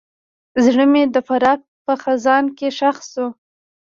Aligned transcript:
زړه 0.63 0.85
مې 0.91 1.03
د 1.13 1.15
فراق 1.27 1.61
په 1.85 1.93
خزان 2.03 2.45
کې 2.57 2.67
ښخ 2.77 2.97
شو. 3.11 3.27